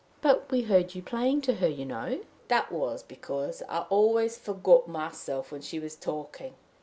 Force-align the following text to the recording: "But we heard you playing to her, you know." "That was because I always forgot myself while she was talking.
"But 0.19 0.49
we 0.51 0.63
heard 0.63 0.95
you 0.95 1.03
playing 1.03 1.41
to 1.41 1.53
her, 1.57 1.67
you 1.67 1.85
know." 1.85 2.21
"That 2.47 2.71
was 2.71 3.03
because 3.03 3.61
I 3.69 3.81
always 3.91 4.35
forgot 4.35 4.87
myself 4.87 5.51
while 5.51 5.61
she 5.61 5.79
was 5.79 5.95
talking. 5.95 6.55